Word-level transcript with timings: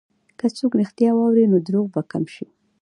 که 0.39 0.45
څوک 0.57 0.71
رښتیا 0.81 1.11
واوري، 1.13 1.45
نو 1.51 1.57
دروغ 1.67 1.85
به 1.93 2.01
کم 2.11 2.23
شي. 2.33 2.45